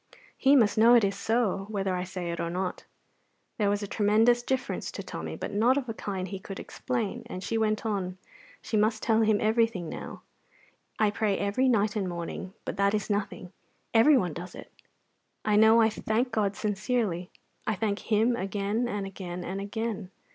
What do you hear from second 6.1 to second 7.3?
he could explain,